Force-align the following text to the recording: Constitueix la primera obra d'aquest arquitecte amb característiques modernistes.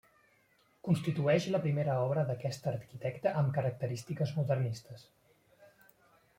Constitueix 0.87 1.45
la 1.55 1.61
primera 1.65 1.99
obra 2.07 2.23
d'aquest 2.31 2.67
arquitecte 2.73 3.35
amb 3.43 3.55
característiques 3.61 4.35
modernistes. 4.41 5.09